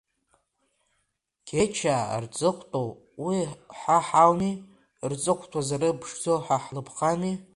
Гьечаа 1.47 2.21
рҵыхәтәоу 2.23 2.89
уи 3.25 3.39
ҳа 3.77 3.97
ҳауми, 4.07 4.53
рҵыхәтәа 5.11 5.61
зырԥшӡо 5.67 6.33
ҳа 6.45 6.57
ҳлыԥхами. 6.63 7.33